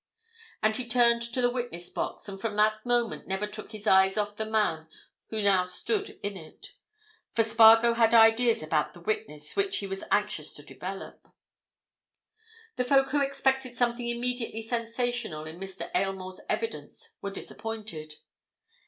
[0.63, 4.17] And he turned to the witness box and from that moment never took his eyes
[4.17, 4.87] off the man
[5.29, 6.73] who now stood in it.
[7.35, 11.27] For Spargo had ideas about the witness which he was anxious to develop.
[12.77, 15.91] The folk who expected something immediately sensational in Mr.
[15.93, 18.15] Aylmore's evidence were disappointed.